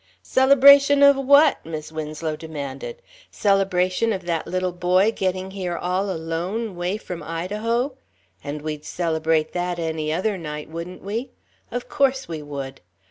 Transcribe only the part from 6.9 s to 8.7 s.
from Idaho. And